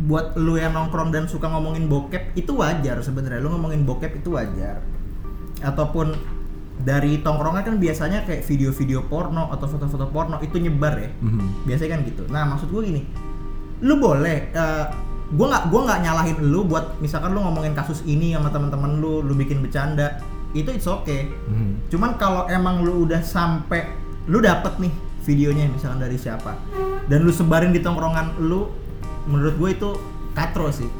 [0.00, 3.40] buat lu yang nongkrong dan suka ngomongin bokep itu wajar sebenarnya.
[3.40, 4.80] Lu ngomongin bokep itu wajar.
[5.60, 6.16] Ataupun
[6.80, 11.10] dari tongkrongan kan biasanya kayak video-video porno atau foto-foto porno itu nyebar ya.
[11.20, 11.68] Mhm.
[11.68, 12.22] biasanya kan gitu.
[12.32, 13.02] Nah maksud gue gini.
[13.84, 14.86] Lu boleh eh,
[15.30, 19.22] gue nggak gua nggak nyalahin lu buat misalkan lu ngomongin kasus ini sama teman-teman lu
[19.22, 20.18] lu bikin bercanda
[20.50, 21.30] itu it's okay.
[21.46, 21.86] Mhm.
[21.86, 23.86] cuman kalau emang lu udah sampai
[24.26, 24.90] lu dapet nih
[25.22, 26.58] videonya misalkan dari siapa
[27.06, 28.66] dan lu sebarin di tongkrongan lu
[29.30, 29.90] menurut gue itu
[30.34, 30.90] katro sih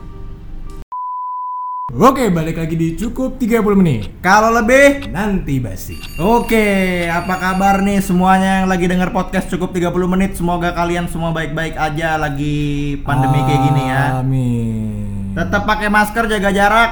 [1.90, 4.14] Oke, balik lagi di cukup 30 menit.
[4.22, 5.98] kalau lebih Nanti basi.
[6.22, 10.38] Oke, apa kabar nih semuanya yang lagi denger podcast cukup 30 menit?
[10.38, 14.22] Semoga kalian semua baik-baik aja lagi pandemi kayak gini ya.
[14.22, 15.34] Amin.
[15.34, 16.90] Tetap pakai masker, jaga jarak,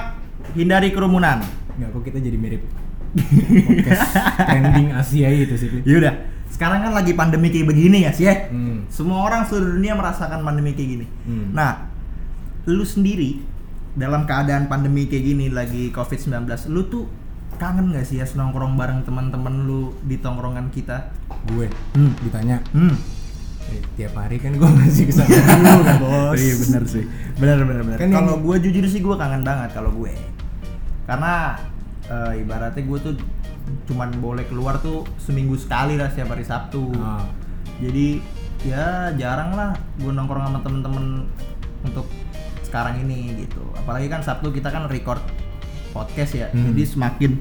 [0.59, 1.47] hindari kerumunan.
[1.79, 2.63] Nggak kok kita jadi mirip
[3.15, 4.03] podcast
[4.51, 5.69] trending Asia itu sih.
[5.87, 8.49] Yaudah, sekarang kan lagi pandemi kayak begini ya sih ya.
[8.49, 8.89] Hmm.
[8.89, 11.07] Semua orang seluruh dunia merasakan pandemi kayak gini.
[11.23, 11.53] Hmm.
[11.53, 11.87] Nah,
[12.65, 13.41] lu sendiri
[13.93, 17.05] dalam keadaan pandemi kayak gini lagi COVID-19, lu tuh
[17.57, 21.11] kangen gak sih ya nongkrong bareng teman-teman lu di tongkrongan kita?
[21.45, 22.15] Gue Hmm.
[22.21, 22.95] ditanya, Hmm.
[23.69, 25.27] eh, tiap hari kan gue masih ke sana
[25.59, 26.37] dulu kan bos.
[26.37, 27.05] Iya benar sih.
[27.35, 27.99] Benar benar benar.
[27.99, 30.13] Kan kalau yang- gue jujur sih gue kangen banget kalau gue.
[31.05, 31.57] Karena
[32.05, 33.15] eh, ibaratnya gue tuh
[33.87, 36.93] cuman boleh keluar tuh seminggu sekali lah setiap hari Sabtu.
[36.99, 37.25] Ah.
[37.79, 38.21] Jadi
[38.67, 39.71] ya jarang lah
[40.03, 41.31] gue nongkrong sama temen-temen
[41.87, 42.07] untuk
[42.67, 43.63] sekarang ini gitu.
[43.79, 45.23] Apalagi kan Sabtu kita kan record
[45.95, 46.47] podcast ya.
[46.53, 46.75] Hmm.
[46.75, 47.33] Jadi semakin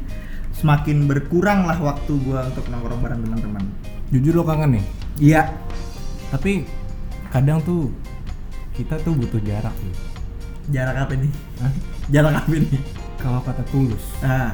[0.56, 3.64] semakin berkurang lah waktu gue untuk nongkrong bareng teman-teman.
[4.14, 4.86] Jujur lo kangen nih.
[5.20, 5.42] Iya.
[6.32, 6.68] Tapi
[7.34, 7.92] kadang tuh
[8.78, 9.96] kita tuh butuh jarak nih.
[10.68, 11.32] Jarak apa nih?
[11.64, 11.74] Hah?
[12.12, 12.82] Jarak apa nih?
[13.18, 14.54] Kalau kata tulus, Ah.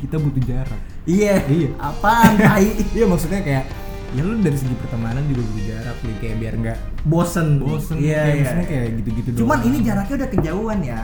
[0.00, 0.80] Kita butuh jarak.
[1.04, 1.44] Iya.
[1.44, 1.68] Iya.
[1.76, 2.68] Apaan tai?
[2.96, 3.64] Iya maksudnya kayak
[4.10, 7.48] ya lu dari segi pertemanan juga butuh jarak nih kayak biar nggak Bosen.
[7.58, 8.40] bosen Iya, kayak iya.
[8.42, 9.68] maksudnya kayak gitu-gitu Cuman doang.
[9.68, 11.02] ini jaraknya udah kejauhan ya.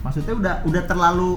[0.00, 1.30] Maksudnya udah udah terlalu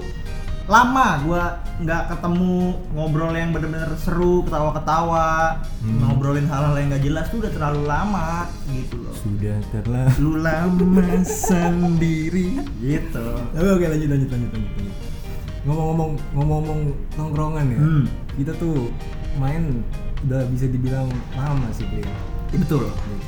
[0.64, 1.44] lama gua
[1.76, 2.56] nggak ketemu
[2.90, 6.00] ngobrol yang bener-bener seru, ketawa-ketawa, Hmm.
[6.00, 9.12] ngobrolin hal-hal yang nggak jelas tuh udah terlalu lama gitu loh.
[9.12, 11.04] sudah terlalu Lu lama
[11.44, 13.26] sendiri gitu.
[13.52, 14.72] Oke, oke lanjut lanjut lanjut lanjut.
[14.72, 14.94] lanjut.
[15.64, 16.80] Ngomong-ngomong ngomong-ngomong
[17.16, 17.80] nongkrongan ya.
[17.80, 18.04] Hmm.
[18.36, 18.92] Kita tuh
[19.40, 19.80] main
[20.24, 22.04] udah bisa dibilang lama sih, Bli.
[22.54, 22.84] Iya, betul.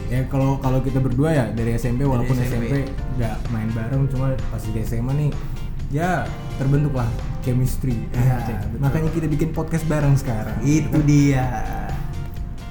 [0.06, 2.70] Ya kalau kalau kita berdua ya dari SMP walaupun SMP.
[2.70, 2.74] SMP
[3.19, 5.30] nggak main bareng cuma pas di SMA nih
[5.91, 6.22] ya
[6.62, 7.10] terbentuk lah
[7.42, 7.98] chemistry.
[8.14, 8.70] Cek.
[8.70, 8.78] betul.
[8.82, 10.56] Makanya kita bikin podcast bareng sekarang.
[10.62, 11.47] Itu dia.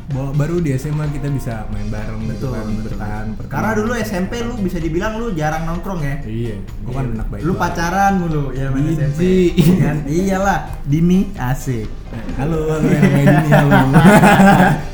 [0.05, 2.83] Ba- Baru di SMA kita bisa main bareng gitu Betul, kan, betul.
[2.85, 3.73] bertahan Karena pertemanan.
[3.75, 6.15] dulu SMP lu bisa dibilang lu jarang nongkrong ya.
[6.21, 7.41] Iya, gua kan anak baik.
[7.41, 8.93] Lu pacaran mulu ya main.
[8.93, 9.21] SMP.
[9.75, 9.97] Kan?
[10.11, 11.89] Iyalah, Dini asik.
[12.37, 13.69] Halo, halo yang main ini halo.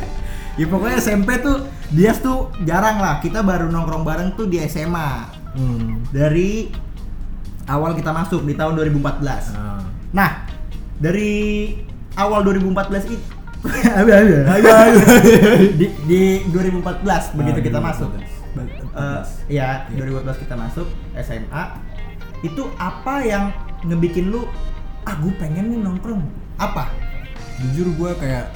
[0.59, 1.57] ya pokoknya SMP tuh
[1.91, 3.19] dia tuh jarang lah.
[3.19, 5.27] Kita baru nongkrong bareng tuh di SMA.
[5.51, 6.07] hmm.
[6.09, 6.71] Dari
[7.67, 9.27] awal kita masuk di tahun 2014.
[9.51, 9.83] Nah.
[10.11, 10.31] Nah,
[10.95, 11.31] dari
[12.13, 13.19] awal 2014 itu
[15.75, 17.83] di, di 2014 begitu Ah, kita 2014.
[17.83, 18.09] masuk.
[18.51, 21.63] Ba- Eh, ya, 2014 kita masuk SMA.
[22.41, 24.43] Itu apa yang ngebikin lu
[25.01, 26.21] ah gue pengen nih nongkrong?
[26.57, 26.89] Apa?
[27.61, 28.49] jujur gue kayak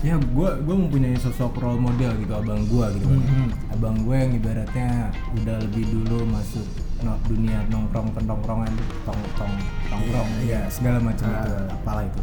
[0.00, 3.46] ya gue gue mempunyai sosok role model gitu abang gue gitu kan Mhm.
[3.72, 4.88] abang gue yang ibaratnya
[5.34, 6.66] udah lebih dulu masuk
[7.00, 8.70] no, dunia nongkrong pentongkrongan
[9.02, 9.50] tong tong
[9.88, 11.38] tongkrong Iya, ya segala macam Ah.
[11.38, 12.20] itu apalah itu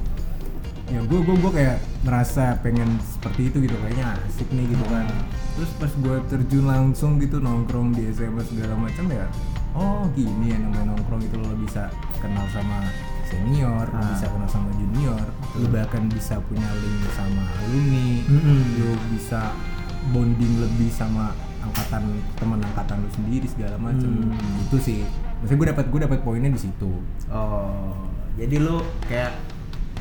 [0.87, 5.03] ya gue gue gue kayak merasa pengen seperti itu gitu kayaknya asik nih gitu kan
[5.53, 9.27] terus pas gue terjun langsung gitu nongkrong di SMA segala macam ya
[9.73, 12.87] oh gini ya namanya nongkrong itu lo bisa kenal sama
[13.25, 14.07] senior lo Ah.
[14.09, 15.19] bisa kenal sama junior
[15.53, 18.59] lo bahkan bisa punya link sama alumni Mm-mm.
[18.79, 19.51] lo bisa
[20.07, 24.63] bonding lebih sama angkatan teman angkatan lu sendiri segala macam Hmm.
[24.63, 24.99] itu sih
[25.37, 26.91] maksudnya gue dapat gue dapat poinnya di situ
[27.27, 27.91] Oh,
[28.33, 29.35] jadi lu kayak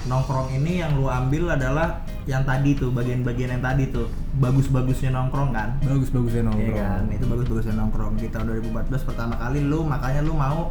[0.07, 5.55] nongkrong ini yang lu ambil adalah yang tadi tuh bagian-bagian yang tadi tuh bagus-bagusnya nongkrong
[5.55, 5.79] kan?
[5.83, 10.21] bagus bagusnya Iya nongkrong kan, itu bagus-bagusnya nongkrong di tahun 2014 pertama kali lu makanya
[10.23, 10.71] lu mau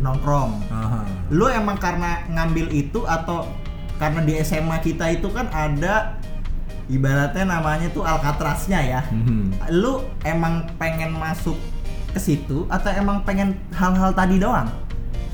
[0.00, 0.52] nongkrong.
[0.68, 1.02] Aha.
[1.32, 3.48] Lu emang karena ngambil itu atau
[3.96, 6.20] karena di SMA kita itu kan ada
[6.92, 9.00] ibaratnya namanya tuh Alcatraznya ya.
[9.08, 9.72] Mhm.
[9.80, 11.56] Lu emang pengen masuk
[12.12, 14.68] ke situ atau emang pengen hal-hal tadi doang?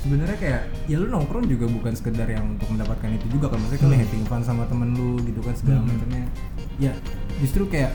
[0.02, 3.80] Sebenarnya kayak ya lu nongkrong juga bukan sekedar yang untuk mendapatkan itu juga kan maksudnya
[3.80, 4.02] kalau Hmm.
[4.02, 5.88] having fun sama temen lu gitu kan segala Hmm.
[5.88, 6.24] macamnya
[6.76, 6.92] ya
[7.38, 7.94] justru kayak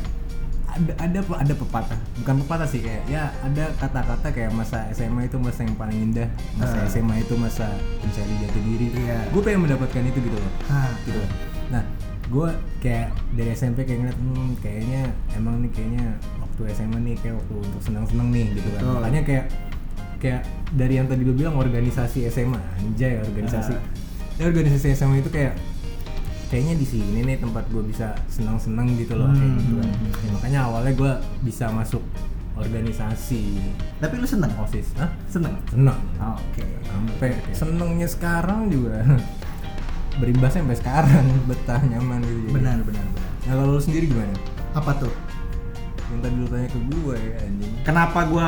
[0.69, 5.36] ada ada ada pepatah bukan pepatah sih kayak ya ada kata-kata kayak masa SMA itu
[5.38, 6.86] masa yang paling indah masa Ah.
[6.86, 7.65] SMA itu masa
[7.98, 9.19] mencari jati diri Iya.
[9.27, 10.92] gue pengen mendapatkan itu gitu loh Hah.
[11.01, 11.21] gitu
[11.68, 11.83] nah
[12.27, 15.01] gue kayak dari SMP kayak ngeliat hmm, kayaknya
[15.33, 16.06] emang nih kayaknya
[16.38, 18.95] waktu SMA nih kayak waktu untuk senang-senang nih gitu kan Betul.
[18.95, 19.45] makanya kayak
[20.18, 20.42] kayak
[20.72, 23.81] dari yang tadi lu bilang organisasi SMA anjay organisasi Ah.
[24.36, 25.54] ya organisasi SMA itu kayak
[26.48, 30.08] kayaknya di sini nih tempat gue bisa senang-senang gitu loh kayak Hmm, gitu kan hmm.
[30.18, 31.12] Ya, makanya awalnya gue
[31.44, 32.04] bisa masuk
[32.58, 33.62] organisasi
[33.98, 34.50] Tapi lu seneng?
[34.58, 35.10] osis Hah?
[35.28, 35.54] Seneng?
[35.68, 36.66] senang Oke.
[36.84, 39.06] sampai senengnya sekarang juga
[40.19, 42.54] berimbasnya sampai sekarang betah nyaman gitu jadi.
[42.54, 43.30] Benar, benar, benar.
[43.44, 44.34] nah kalau lu sendiri gimana
[44.74, 45.14] Apa tuh?
[46.08, 48.48] yang tadi lu tanya ke gue ya anjing Kenapa gua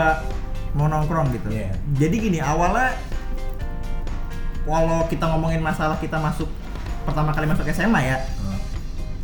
[0.77, 1.47] mau nongkrong gitu?
[1.49, 1.73] Iya.
[1.97, 2.93] Jadi gini, awalnya
[4.65, 6.49] kalau kita ngomongin masalah kita masuk
[7.07, 8.17] pertama kali masuk SMA ya,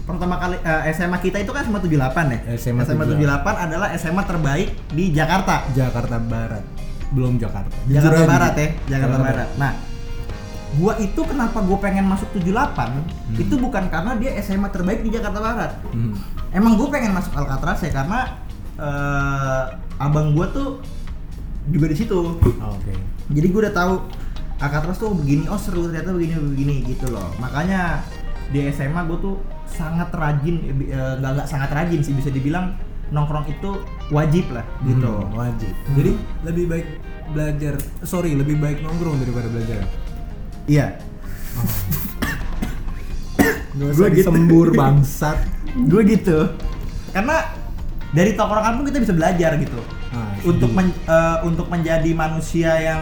[0.09, 2.39] pertama kali eh, SMA kita itu kan SMA 78 ya.
[2.57, 5.65] SMA 78 adalah SMA terbaik di Jakarta.
[5.73, 6.65] Jakarta Barat
[7.13, 8.63] belum Jakarta Jakarta Jujur Barat gitu.
[8.65, 9.49] ya, Jakarta Barat.
[9.61, 9.71] Nah,
[10.81, 15.39] gua itu kenapa gua pengen masuk 78 itu bukan karena dia SMA terbaik di Jakarta
[15.39, 15.71] Barat.
[15.93, 16.17] Hmm.
[16.55, 18.39] Emang gue pengen masuk Alcatraz ya karena
[18.79, 19.63] eh,
[20.01, 20.79] abang gua tuh
[21.67, 22.19] juga di situ.
[22.37, 22.93] Oh, oke
[23.27, 23.93] Jadi gue udah tahu
[24.55, 27.27] Alcatraz tuh begini, oh seru ternyata begini begini gitu loh.
[27.37, 28.05] Makanya
[28.47, 29.35] di SMA gue tuh
[29.65, 33.69] sangat rajin, eh, eh, nggak nggak sangat rajin sih bisa dibilang nongkrong itu
[34.09, 35.05] wajib lah gitu.
[35.05, 35.93] Hmm, wajib Hmm.
[35.93, 36.87] jadi lebih baik
[37.27, 39.81] belajar sorry lebih baik nongkrong daripada belajar
[40.65, 40.97] Iya.
[43.75, 44.15] Gak Gua gitu.
[44.23, 45.37] disembur bangsat
[45.75, 46.49] gue gitu.
[47.11, 47.43] Karena
[48.15, 49.79] dari tongkrongan pun kita bisa belajar gitu.
[50.09, 53.01] Ah, untuk men- eh, untuk menjadi manusia yang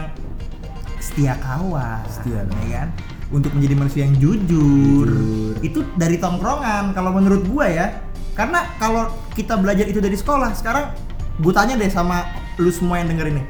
[0.98, 2.66] setia kawan, Setia ya kawan.
[2.68, 2.88] kan?
[3.30, 5.54] Untuk menjadi manusia yang jujur, Jujur.
[5.60, 7.86] itu dari tongkrongan kalau menurut gua ya.
[8.34, 10.90] Karena kalau kita belajar itu dari sekolah, sekarang
[11.36, 12.26] gue tanya deh sama
[12.56, 13.42] lu semua yang denger ini.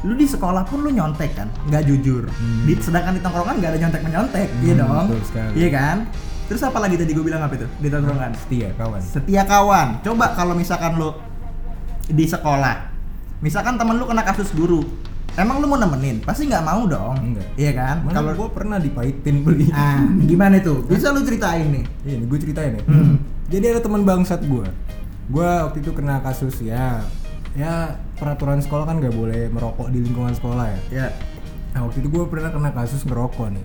[0.00, 2.24] Lu di sekolah pun lu nyontek kan, nggak jujur.
[2.24, 2.62] Hmm.
[2.62, 5.06] Di, sedangkan di tongkrongan nggak ada nyontek menyontek, Hmm, iya dong.
[5.52, 5.96] Iya kan?
[6.50, 8.34] Terus apa lagi tadi gue bilang apa itu di tongkrongan?
[8.34, 10.02] setia kawan setia kawan.
[10.02, 11.14] Coba kalau misalkan lu
[12.10, 12.90] di sekolah,
[13.38, 14.82] misalkan temen lu kena kasus guru,
[15.38, 16.18] emang lu mau nemenin?
[16.26, 17.14] Pasti nggak mau dong.
[17.22, 17.46] Enggak.
[17.54, 18.02] Iya kan?
[18.10, 20.82] Kalau gue pernah dipahitin beli ah gimana tuh?
[20.90, 21.84] Bisa lu ceritain nih?
[22.02, 22.82] Iya, nih gue ceritain ya.
[22.82, 23.14] Hmm.
[23.46, 24.66] Jadi ada teman bangsat gue.
[25.30, 27.06] Gue waktu itu kena kasus ya,
[27.54, 30.80] ya peraturan sekolah kan nggak boleh merokok di lingkungan sekolah ya.
[30.90, 31.08] Ya.
[31.78, 33.64] Nah waktu itu gue pernah kena kasus ngerokok nih.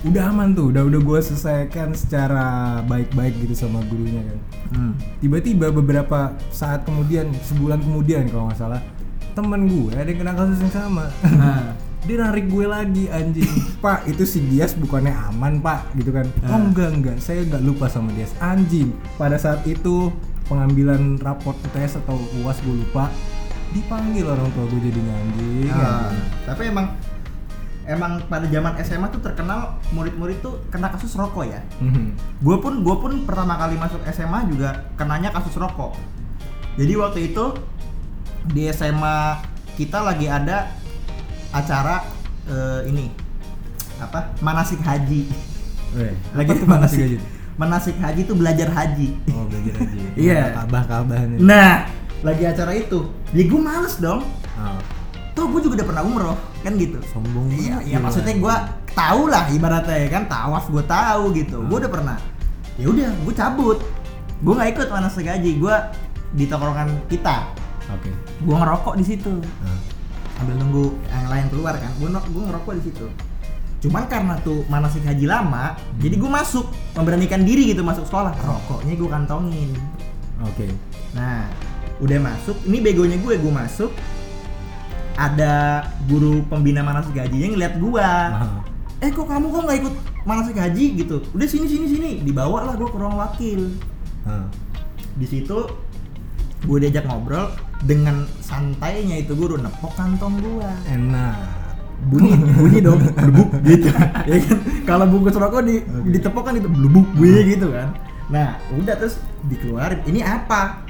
[0.00, 2.44] Udah aman tuh, udah udah gue selesaikan secara
[2.84, 4.38] baik-baik gitu sama gurunya kan.
[4.70, 4.92] Hmm.
[5.18, 8.80] Tiba-tiba beberapa saat kemudian, sebulan kemudian kalau nggak salah,
[9.30, 11.04] temen gue ada yang kena kasus yang sama.
[11.30, 11.76] Nah.
[12.00, 13.44] dia narik gue lagi anjing
[13.84, 16.56] pak itu si Dias bukannya aman pak gitu kan oh Ah.
[16.56, 18.88] enggak enggak saya nggak lupa sama Dias anjing
[19.20, 20.08] pada saat itu
[20.48, 23.12] pengambilan raport UTS atau uas gue lupa
[23.70, 26.24] dipanggil orang tua gue jadi anjing, Ah, anjing.
[26.48, 26.86] tapi emang
[27.90, 29.60] emang pada zaman SMA tuh terkenal
[29.90, 31.58] murid-murid tuh kena kasus rokok ya.
[31.78, 32.14] Mhm.
[32.38, 35.98] Gue pun gue pun pertama kali masuk SMA juga kenanya kasus rokok.
[36.78, 37.44] Jadi waktu itu
[38.48, 39.42] di SMA
[39.74, 40.70] kita lagi ada
[41.50, 42.06] acara
[42.46, 43.10] eh, ini
[43.98, 45.26] apa manasik haji.
[45.90, 47.18] Weh, Lagi apa manasik aja?
[47.58, 49.08] manasik haji tuh belajar haji.
[49.28, 49.98] oh belajar aja
[50.30, 50.42] Iya.
[50.56, 51.74] kabah kabahnya Nah
[52.20, 53.00] lagi acara itu,
[53.32, 54.24] ya gue males dong.
[54.54, 54.76] Ah,
[55.40, 57.00] Tuh gue juga udah pernah umroh kan gitu.
[57.08, 58.54] sombong Iya, ya maksudnya gue
[58.92, 61.64] tahu lah ibaratnya ya kan tawaf gue tahu gitu.
[61.64, 62.20] Gue udah pernah.
[62.76, 63.78] Ya udah, gue cabut.
[64.44, 65.56] Gue nggak ikut mana segaji.
[65.56, 65.72] Gue
[66.36, 67.48] di tongkrongan kita.
[67.88, 68.10] oke
[68.44, 69.32] Gue ngerokok di situ.
[69.64, 69.80] Ah.
[70.36, 71.88] Sambil nunggu yang lain keluar kan.
[71.96, 73.08] Gue gue ngerokok di situ.
[73.80, 78.36] Cuman karena tuh manasik haji lama, jadi gue masuk memberanikan diri gitu masuk sekolah.
[78.36, 79.72] Rokoknya gue kantongin.
[80.44, 80.68] oke
[81.16, 81.48] Nah,
[82.04, 82.60] udah masuk.
[82.68, 83.88] Ini begonya gue, gue masuk.
[85.16, 88.10] Ada guru pembina manasik hajinya ngeliat gua.
[89.00, 89.94] Eh kok kamu kok nggak ikut
[90.28, 91.16] manasik haji gitu?
[91.32, 93.72] Udah sini sini sini, dibawa lah gua ke ruang wakil.
[94.28, 94.44] Ah.
[95.16, 95.58] Di situ
[96.60, 97.48] gue diajak ngobrol
[97.88, 100.68] dengan santainya itu guru nepok kantong gua.
[100.92, 101.36] enak
[102.00, 103.92] Bunyi bunyi dong, blubuk gitu.
[104.30, 104.58] ya kan?
[104.88, 106.16] Kalau bungkus rokok di Oke.
[106.16, 107.92] ditepok kan itu blubuk bunyi gitu kan.
[108.32, 109.20] Nah, udah terus
[109.52, 110.00] dikeluarin.
[110.08, 110.80] Ini apa?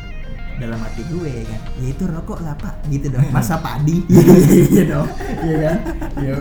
[0.60, 1.60] Dalam hati gue ya kan.
[1.80, 2.74] Ya itu rokok lah, Pak.
[2.92, 3.24] Gitu dong.
[3.32, 4.04] Masa padi?
[4.76, 5.08] Iya dong.
[5.40, 5.76] Iya kan?
[6.20, 6.32] Ya,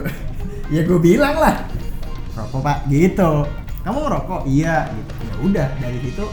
[0.67, 1.55] ya gue bilang lah.
[2.35, 2.77] Rokok, Pak.
[2.91, 3.31] Gitu.
[3.87, 4.41] Kamu ngerokok?
[4.43, 5.11] Iya, gitu.
[5.23, 6.25] Ya udah dari situ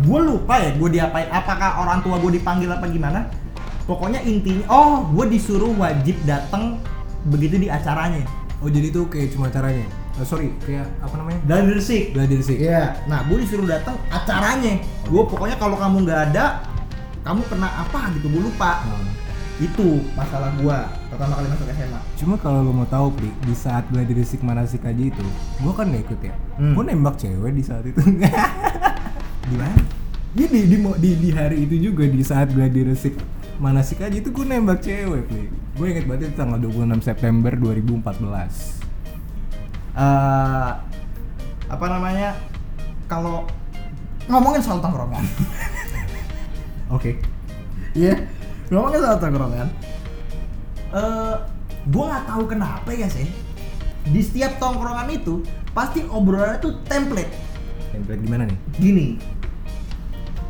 [0.00, 3.26] gue lupa ya gue diapain apakah orang tua gue dipanggil apa gimana
[3.84, 6.78] pokoknya intinya oh gue disuruh wajib datang
[7.26, 8.22] begitu di acaranya
[8.62, 9.84] oh jadi itu kayak cuma caranya
[10.18, 14.82] Eh, sorry kayak apa namanya dari resik belajar sih Iya, nah gue disuruh datang acaranya.
[15.08, 16.60] Gue pokoknya kalau kamu nggak ada,
[17.20, 18.80] kamu kena apa gitu, gue lupa.
[18.84, 19.04] Ah.
[19.60, 20.78] Itu masalah gue
[21.12, 22.00] pertama kali masuk SMA.
[22.16, 25.24] Cuma kalau lo mau tahu, Pri, di saat belajar risik manasik aja itu,
[25.60, 26.34] gua kan nggak ikut ya.
[26.56, 26.72] Hmm.
[26.72, 28.00] Gua nembak cewek di saat itu.
[29.52, 29.80] Gimana?
[30.30, 33.18] Ini di, di, di, di hari itu juga di saat gue di resik
[33.60, 35.46] manasik aja itu gue nembak cewek nih.
[35.76, 38.80] Gue inget banget itu tanggal 26 September 2014.
[39.90, 40.70] Eh,
[41.70, 42.38] apa namanya
[43.10, 43.44] kalau
[44.30, 45.26] ngomongin soal tongkrongan
[46.90, 47.22] Oke.
[47.94, 48.26] Iya,
[48.68, 49.68] ngomongin soal tongkrongan.
[50.90, 51.34] Eh,
[51.88, 53.30] gua nggak tahu kenapa ya sih.
[54.06, 57.30] Di setiap tongkrongan itu pasti obrolannya tuh template.
[57.90, 58.58] Template gimana nih?
[58.76, 59.06] Gini.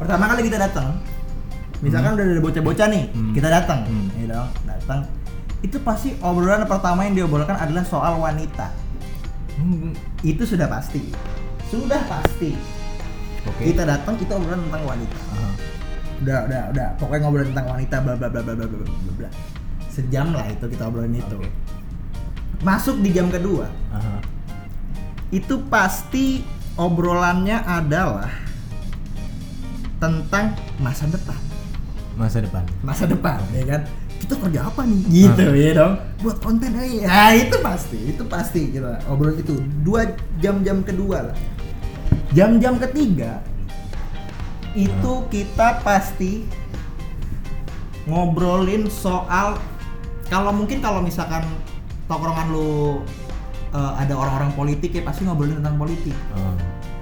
[0.00, 0.96] Pertama kali kita datang,
[1.84, 3.32] misalkan udah ada bocah-bocah nih, Hmm.
[3.36, 4.08] kita datang, Hmm.
[4.16, 5.00] ya dong, datang.
[5.60, 8.72] Itu pasti obrolan pertama yang diobrolkan adalah soal wanita.
[9.60, 11.12] Hmm, Itu sudah pasti.
[11.68, 12.56] Sudah pasti.
[13.44, 13.72] Oke.
[13.72, 15.16] Kita datang kita obrolan tentang wanita.
[15.36, 15.48] Aha
[16.22, 16.88] udah udah udah.
[17.00, 19.30] Pokoknya ngobrol tentang wanita bla bla bla bla bla bla bla
[19.90, 21.36] sejam lah itu kita obrolin itu.
[21.36, 21.52] Okay.
[22.64, 23.66] masuk di jam kedua.
[23.90, 24.20] Uh -huh.
[25.30, 26.42] itu pasti
[26.74, 28.30] obrolannya adalah
[30.00, 31.40] tentang masa depan.
[32.16, 32.64] Masa depan.
[32.84, 33.82] Masa depan ya kan?
[34.20, 35.00] Kita kerja apa nih?
[35.08, 35.94] Gitu uh ya dong.
[36.20, 37.06] Buat konten aja ya.
[37.08, 39.08] Nah, itu pasti itu pasti kita gitu.
[39.08, 39.54] obrolan itu.
[39.80, 40.04] Dua
[40.40, 41.36] jam-jam kedua lah.
[42.36, 43.40] Jam-jam ketiga
[44.74, 46.46] itu kita pasti
[48.06, 49.58] ngobrolin soal
[50.30, 51.42] kalau mungkin kalau misalkan
[52.06, 53.02] tokrongan lu
[53.74, 56.14] uh, ada orang-orang politik ya pasti ngobrolin tentang politik.
[56.34, 56.54] Hmm.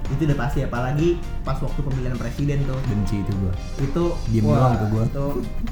[0.09, 2.77] Itu udah pasti apalagi pas waktu pemilihan presiden tuh.
[2.89, 3.53] Benci itu gua.
[3.77, 5.03] Itu diem doang itu gua.
[5.05, 5.25] Itu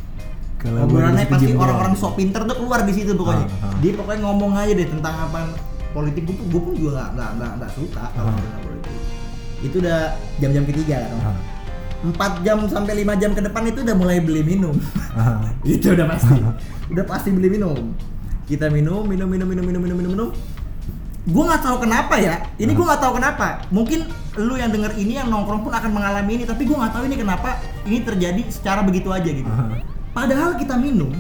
[0.62, 3.46] kalau obrolannya pasti orang-orang sok pinter tuh keluar di situ pokoknya.
[3.50, 3.74] Uh, uh.
[3.82, 5.40] Dia pokoknya ngomong aja deh tentang apa
[5.98, 8.62] politik gua, gua pun juga nggak nggak nggak suka kalau uh.
[8.62, 8.94] politik.
[9.66, 11.18] Itu udah jam-jam ketiga kan.
[11.18, 11.57] Uh
[12.06, 14.76] 4 jam sampai 5 jam ke depan itu udah mulai beli minum.
[15.66, 16.38] itu udah pasti.
[16.94, 17.98] udah pasti beli minum.
[18.46, 20.30] Kita minum, minum, minum, minum, minum, minum, minum, minum.
[21.28, 22.40] Gue nggak tahu kenapa ya.
[22.56, 23.48] Ini gue nggak tahu kenapa.
[23.74, 24.08] Mungkin
[24.40, 27.16] lu yang denger ini yang nongkrong pun akan mengalami ini, tapi gue nggak tahu ini
[27.20, 29.50] kenapa ini terjadi secara begitu aja gitu.
[30.16, 31.12] Padahal kita minum.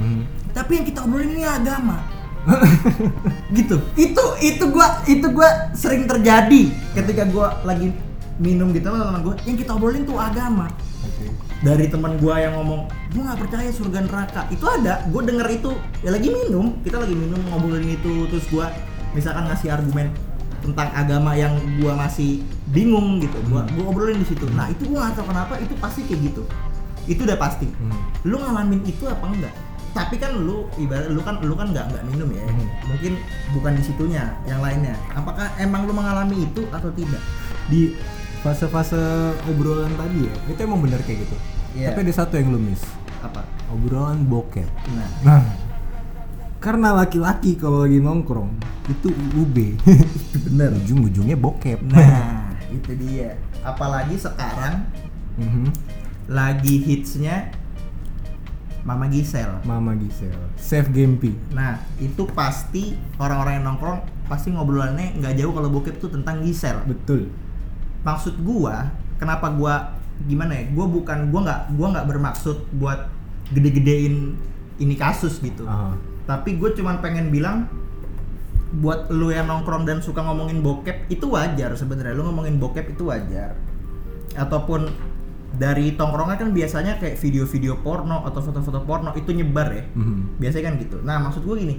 [0.00, 0.26] Hmm.
[0.50, 2.02] Tapi yang kita obrolin ini agama.
[3.58, 3.78] gitu.
[3.94, 6.62] Itu itu gue itu gue sering terjadi
[6.98, 7.88] ketika gue lagi
[8.36, 9.34] minum gitu sama teman gua.
[9.44, 10.68] Yang kita obrolin tuh agama.
[11.06, 11.30] Oke.
[11.64, 12.84] dari teman gua yang ngomong
[13.16, 14.42] gua nggak percaya surga neraka.
[14.52, 15.72] Itu ada gua denger itu.
[16.04, 18.68] Ya lagi minum kita lagi minum ngobrolin itu terus gua
[19.16, 20.12] misalkan ngasih argumen
[20.60, 23.38] tentang agama yang gua masih bingung gitu.
[23.48, 24.44] Gua gua obrolin di situ.
[24.52, 26.42] Nah itu gua nggak tahu kenapa itu pasti kayak gitu.
[27.06, 27.70] Itu udah pasti.
[27.70, 27.98] Hmm.
[28.26, 29.54] lu ngalamin itu apa enggak?
[29.96, 32.44] Tapi kan lu ibarat lu kan lu kan nggak nggak minum ya.
[32.44, 32.68] Hmm.
[32.84, 33.12] mungkin
[33.56, 34.92] bukan di situnya yang lainnya.
[35.16, 37.22] Apakah emang lu mengalami itu atau tidak?
[37.70, 37.96] Di
[38.46, 39.00] fase-fase
[39.44, 41.36] obrolan tadi ya, itu emang bener kayak gitu.
[41.74, 41.90] Iya.
[41.90, 42.86] Tapi ada satu yang lu miss.
[43.18, 44.68] apa Obrolan bokep.
[44.92, 45.42] nah Nah,
[46.56, 48.54] karena laki-laki kalau lagi nongkrong
[48.86, 49.56] itu UUB.
[50.46, 51.82] bener Ujung-ujungnya bokep.
[51.84, 54.86] nah itu dia apalagi sekarang
[55.36, 55.68] Mhm.
[56.28, 57.50] lagi hitsnya
[58.82, 61.34] Mama Gisel Mama Gisel, Save Gempi.
[61.50, 66.78] nah itu pasti orang-orang yang nongkrong pasti ngobrolannya nggak jauh kalau bokep tuh tentang Gisel
[66.84, 67.26] Betul.
[68.06, 69.98] Maksud gua kenapa gua
[70.30, 73.10] gimana ya gua bukan gua nggak gua nggak bermaksud buat
[73.50, 74.38] gede-gedein
[74.76, 75.64] ini kasus gitu.
[75.64, 75.96] Aha.
[76.26, 77.70] tapi gue cuman pengen bilang
[78.82, 82.18] buat lu yang nongkrong dan suka ngomongin bokep itu wajar sebenarnya.
[82.18, 83.54] Lu ngomongin bokep itu wajar.
[84.34, 84.90] Ataupun
[85.54, 89.84] dari tongkrongan kan biasanya kayak video-video porno atau foto-foto porno itu nyebar ya.
[89.94, 90.42] Mhm.
[90.42, 90.96] biasanya kan gitu.
[91.06, 91.76] Nah maksud gue gini.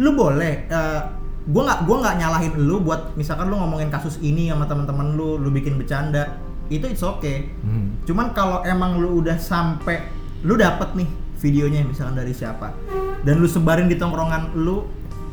[0.00, 1.00] Lu boleh eh,
[1.48, 5.40] gue nggak gua nggak nyalahin lu buat misalkan lu ngomongin kasus ini sama teman-teman lu
[5.40, 6.36] lu bikin bercanda
[6.68, 7.48] itu it's okay.
[7.64, 8.04] Mhm.
[8.04, 10.04] cuman kalau emang lu udah sampai
[10.44, 11.08] lu dapet nih
[11.40, 12.76] videonya misalkan dari siapa
[13.24, 14.84] dan lu sebarin di tongkrongan lu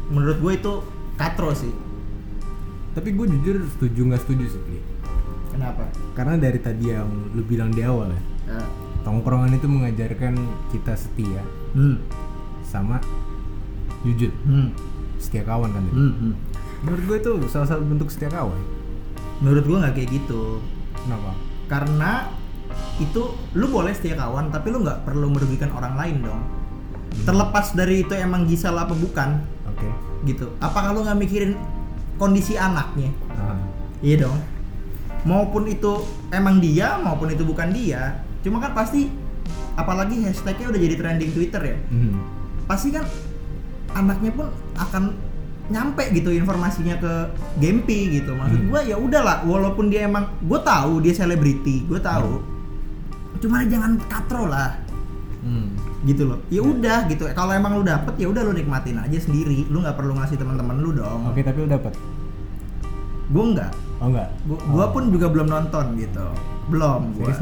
[0.10, 0.74] menurut gue itu
[1.18, 1.74] katro sih.
[2.96, 4.62] Tapi gue jujur setuju nggak setuju sih.
[5.52, 5.88] Kenapa?
[6.16, 8.68] Karena dari tadi yang lu bilang di awal ya, Eh,
[9.02, 10.38] tongkrongan itu mengajarkan
[10.70, 11.42] kita setia
[11.74, 11.98] hmm,
[12.62, 13.02] sama
[14.06, 14.70] jujur, hmm,
[15.20, 15.84] setia kawan kan.
[15.86, 15.94] ya.
[15.94, 16.34] hmm, hmm.
[16.86, 18.60] Menurut gue itu salah satu bentuk setia kawan.
[19.36, 20.64] menurut gue nggak kayak gitu
[20.96, 21.36] Kenapa?
[21.68, 22.32] karena
[23.04, 26.42] itu lu boleh setia kawan tapi lu nggak perlu merugikan orang lain dong
[27.28, 29.88] terlepas dari itu emang Gisel apa bukan Oke.
[30.24, 31.60] gitu apakah lu nggak mikirin
[32.16, 33.60] kondisi anaknya Nah,
[34.00, 34.40] iya dong
[35.28, 39.12] maupun itu emang dia maupun itu bukan dia cuma kan pasti
[39.76, 42.16] apalagi hashtagnya udah jadi trending Twitter ya mhm.
[42.72, 43.04] pasti kan
[43.92, 45.14] anaknya pun akan
[45.66, 47.14] nyampe gitu informasinya ke
[47.58, 48.70] Gempi gitu maksud Hmm.
[48.70, 52.38] gua ya udahlah walaupun dia emang gue tahu dia selebriti gue tahu
[53.38, 54.78] cuma jangan katro lah
[55.42, 55.74] Hmm.
[56.02, 59.66] gitu loh ya udah gitu kalau emang lu dapet ya udah lu nikmatin aja sendiri
[59.66, 61.94] lu nggak perlu ngasih teman-teman lu dong Oke, tapi lu dapat.
[63.26, 63.72] Gua enggak.
[63.98, 64.30] Oh enggak.
[64.46, 66.26] Gua, gua pun juga belum nonton gitu.
[66.68, 67.34] Belum gua.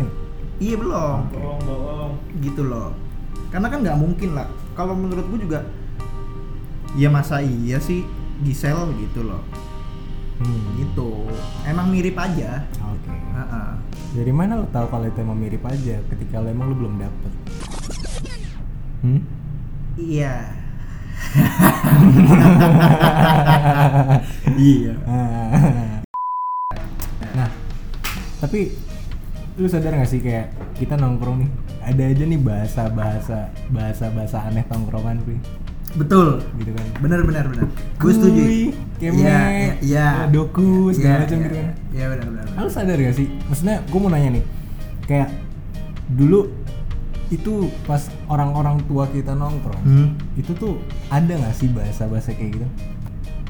[0.57, 1.17] Iya belum.
[1.27, 2.95] bohong bohong Gitu loh.
[3.51, 4.47] Karena kan nggak mungkin lah.
[4.73, 5.59] Kalau menurut gua juga
[6.93, 8.05] ya masa iya sih
[8.41, 9.41] Gisel gitu loh.
[10.41, 10.73] Hmm.
[10.77, 11.09] Gitu.
[11.63, 12.65] Emang mirip aja.
[12.81, 13.13] Oke.
[13.13, 13.69] Heeh.
[14.13, 17.31] Dari mana lo tahu kalau itu emang mirip aja ketika lo emang lo belum dapet?
[19.05, 19.21] Hmm?
[19.97, 20.35] Iya.
[24.59, 24.93] iya.
[27.37, 27.49] nah,
[28.41, 28.73] tapi
[29.57, 31.49] lu sadar gak sih kayak kita nongkrong nih
[31.85, 35.37] ada aja nih bahasa bahasa bahasa bahasa aneh tongkrongan Pri
[35.93, 36.41] Betul.
[36.55, 37.65] gitu kan Bener bener bener.
[37.95, 38.41] Gue setuju.
[38.97, 40.07] Kemek, Iya, iya, iya.
[40.25, 42.45] doku segala Iya, macam iya, gitu kan Iya benar benar.
[42.47, 42.59] benar.
[42.59, 43.27] Lu sadar gak sih?
[43.45, 44.43] Maksudnya gue mau nanya nih
[45.03, 45.29] Kayak
[46.09, 46.39] dulu
[47.29, 50.09] itu pas orang-orang tua kita nongkrong Hmm.
[50.33, 50.73] Itu tuh
[51.07, 52.67] ada gak sih bahasa-bahasa kayak gitu?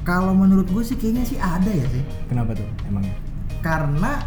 [0.02, 2.04] Kalau menurut gue sih kayaknya sih ada ya sih.
[2.26, 3.16] Kenapa tuh emangnya?
[3.60, 4.20] Karena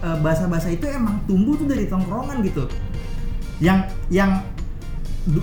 [0.00, 2.64] eh, bahasa-bahasa itu emang tumbuh tuh dari tongkrongan gitu.
[3.58, 4.40] Yang yang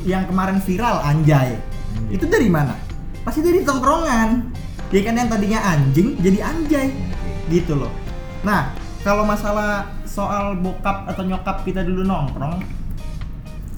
[0.04, 1.56] yang kemarin viral anjay.
[1.56, 2.12] Anjay.
[2.12, 2.76] Itu dari mana?
[3.22, 4.30] Pasti dari tongkrongan.
[4.90, 6.90] Ya kan yang tadinya anjing jadi anjay.
[7.48, 7.90] gitu loh.
[8.42, 8.70] Nah,
[9.00, 12.62] kalau masalah soal bokap atau nyokap kita dulu nongkrong,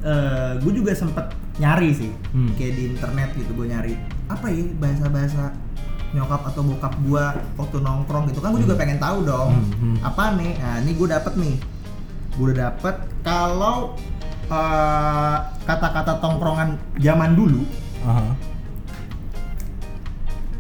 [0.02, 2.52] eh gue juga sempet nyari sih, Hmm.
[2.56, 3.94] kayak di internet gitu gue nyari
[4.28, 5.56] apa ya bahasa-bahasa
[6.12, 7.24] nyokap atau bokap gue
[7.56, 9.96] waktu nongkrong gitu kan gue juga pengen tahu dong Hmm, hmm.
[10.02, 11.56] apa nih, nah ini gue dapet nih,
[12.34, 13.96] gue udah dapet kalau
[14.52, 17.64] eh, kata-kata tongkrongan zaman dulu,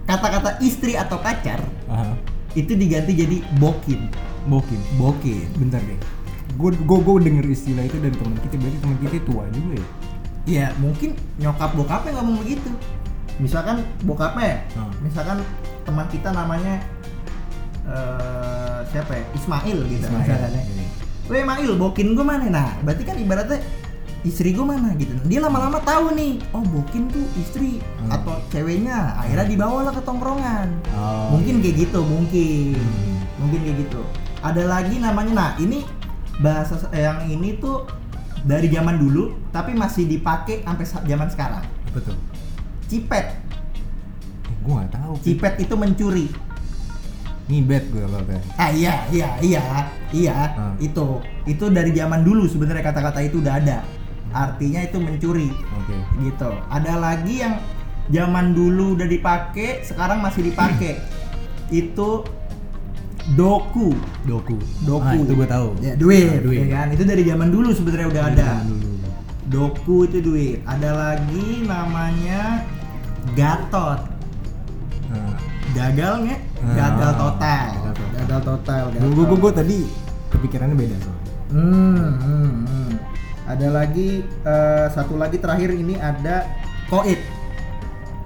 [0.05, 2.15] kata-kata istri atau pacar aha.
[2.53, 4.11] itu diganti jadi bokin,
[4.47, 4.79] Bokin.
[4.97, 5.47] bokin.
[5.55, 5.99] Bentar deh.
[6.59, 8.55] Gue gue gue denger istilah itu dari teman kita.
[8.57, 9.87] Berarti teman kita tua juga ya.
[10.41, 12.69] Iya, mungkin nyokap bokapnya ngomong begitu.
[13.39, 14.91] Misalkan bokapnya, Hmm.
[14.99, 15.37] misalkan
[15.81, 16.81] teman kita namanya
[17.87, 19.23] eh siapa ya?
[19.33, 20.21] Ismail gitu Ismail.
[20.21, 20.61] misalkan ya.
[20.61, 20.85] Iya.
[21.31, 22.45] Weh Mail, bokin gue mana?
[22.51, 23.63] Nah, berarti kan ibaratnya
[24.21, 25.13] istri gue mana gitu.
[25.25, 28.13] Dia lama-lama tahu nih, oh bokin tuh istri Hmm.
[28.13, 29.17] atau ceweknya.
[29.17, 30.69] Akhirnya dibawalah ke tongkrongan.
[30.93, 31.63] Oh, mungkin iya.
[31.65, 32.77] kayak gitu, mungkin.
[32.77, 33.17] Hmm.
[33.41, 34.01] Mungkin kayak gitu.
[34.41, 35.81] Ada lagi namanya, nah ini
[36.41, 37.85] bahasa yang ini tuh
[38.41, 41.61] dari zaman dulu tapi masih dipakai sampai sa- zaman sekarang.
[41.93, 42.17] Tuh?
[42.89, 43.25] Cipet.
[44.49, 45.13] Eh, gue gak tahu.
[45.21, 46.25] Cipet itu mencuri.
[47.49, 48.43] Ngibet gue kalau kayak.
[48.55, 49.63] Ah iya, iya, iya,
[50.09, 50.37] iya.
[50.55, 50.75] Hmm.
[50.79, 53.79] Itu itu dari zaman dulu sebenarnya kata-kata itu udah ada.
[54.31, 55.49] Artinya itu mencuri.
[55.51, 55.97] Oke.
[56.19, 56.49] Gitu.
[56.67, 57.55] Ada lagi yang
[58.07, 60.99] zaman dulu udah dipakai, sekarang masih dipakai.
[61.71, 62.25] itu
[63.33, 63.93] doku.
[64.25, 64.57] Doku.
[64.81, 65.05] Doku.
[65.05, 65.67] Ah, itu gue tahu.
[65.79, 66.59] Ya, duit, Ah, duit.
[66.59, 66.87] ya kan?
[66.89, 68.45] Itu dari zaman dulu sebenarnya udah Dari ada.
[68.49, 68.87] zaman dulu.
[69.45, 70.57] Doku itu duit.
[70.63, 72.63] Ada lagi namanya
[73.31, 73.99] Gatot.
[75.07, 75.35] Nah,
[75.71, 76.41] Gagal nggak?
[76.57, 77.67] Ah, Gagal total.
[77.71, 78.17] gagal total.
[78.17, 78.83] Gagal total.
[79.07, 79.77] gue gue tadi
[80.29, 81.31] kepikirannya beda soalnya.
[81.51, 82.91] Hmm, hmm, hmm.
[83.51, 86.47] Ada lagi eh, satu lagi terakhir ini ada
[86.87, 87.19] koit.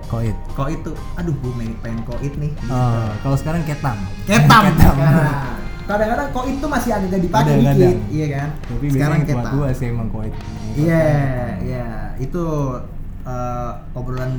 [0.05, 0.37] Koit.
[0.53, 2.53] Koit tuh, aduh gue pengen, pengen koit nih.
[2.69, 3.97] Oh, kalau sekarang ketam.
[4.29, 4.63] Ketam.
[4.69, 4.95] Ketam.
[5.01, 7.77] Nah, Kadang-kadang koit tuh masih agak dipakai Kadang-kadang.
[7.77, 8.49] dikit, iya kan?
[8.57, 9.53] Tapi Sekarang biasanya ketam.
[9.53, 10.33] tua sih emang koit.
[10.77, 11.05] Iya,
[11.61, 11.85] iya.
[12.17, 12.45] Itu
[13.25, 14.31] eh, obrolan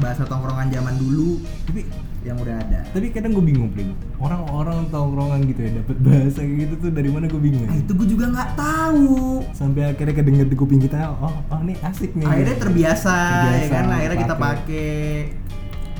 [0.00, 1.84] bahasa tongkrongan zaman dulu Tapi
[2.22, 2.84] yang udah ada.
[2.88, 3.90] tapi kadang gue bingung Pling.
[4.16, 7.92] orang-orang tongkrongan gitu ya dapat bahasa kayak gitu tuh dari mana gue bingung Nah, itu
[7.92, 9.08] gue juga nggak tahu.
[9.50, 13.72] sampai akhirnya kedenger di kuping kita oh oh ini asik nih Akhirnya terbiasa, ya Terbiasa,
[13.72, 13.84] kan?
[13.90, 14.90] Akhirnya kita pakai.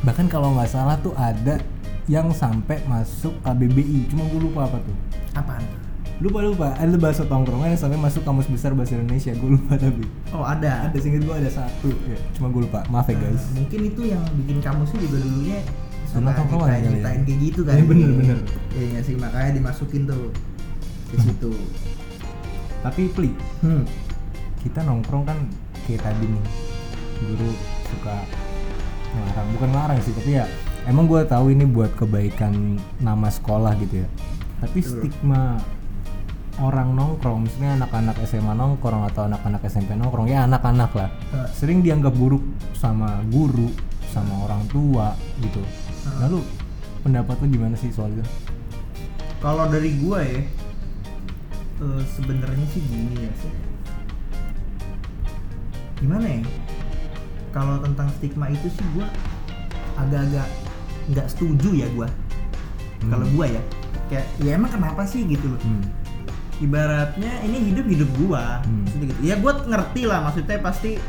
[0.00, 1.60] bahkan kalau nggak salah tuh ada
[2.04, 4.96] yang sampai masuk KBBI cuma gue lupa apa tuh
[5.32, 5.62] Apaan?
[6.18, 10.04] lupa lupa ada bahasa tongkrongan yang sampai masuk kamus besar bahasa Indonesia gue lupa tapi
[10.30, 10.84] Oh ada.
[10.84, 14.02] ada singkat gue ada satu ya cuma gue lupa maaf ya guys Nah, mungkin itu
[14.06, 15.79] yang bikin kamusnya juga dulunya Dulu
[16.10, 16.90] suka kali ya?
[16.90, 18.38] nyiptain kayak gitu kan Iya, bener, bener.
[18.70, 20.24] Iya nggak sih makanya dimasukin tuh
[21.06, 21.24] ke Hmm.
[21.24, 21.52] situ
[22.80, 23.82] tapi Pli hmm.
[24.60, 25.38] kita nongkrong kan
[25.84, 26.44] kayak tadi nih
[27.20, 27.50] guru
[27.86, 28.16] suka
[29.10, 30.46] ngelarang bukan ngelarang sih tapi ya
[30.86, 34.08] emang gue tahu ini buat kebaikan nama sekolah gitu ya
[34.58, 34.92] tapi Betul.
[35.02, 35.58] stigma
[36.58, 41.10] orang nongkrong misalnya anak-anak SMA nongkrong atau anak-anak SMP nongkrong ya anak-anak lah
[41.50, 43.68] sering dianggap buruk sama guru
[44.06, 45.60] sama orang tua gitu
[46.20, 46.40] lalu
[47.00, 48.24] pendapat lu gimana sih soal itu
[49.40, 50.40] kalau dari gua ya
[51.80, 53.52] eh, sebenarnya sih gini ya sih
[56.00, 56.40] gimana ya
[57.50, 59.06] kalau tentang stigma itu sih gua
[59.96, 60.48] agak-agak
[61.10, 62.08] nggak setuju ya gua
[63.02, 63.34] kalau Hmm.
[63.34, 63.62] gua ya
[64.08, 65.84] kayak ya emang kenapa sih gitu loh hmm.
[66.60, 68.84] ibaratnya ini hidup hidup gua Hmm.
[68.86, 69.12] Gitu.
[69.20, 71.00] ya gua ngerti lah maksudnya pasti